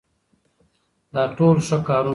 [1.13, 2.09] دا ټول ښه کارونه دي.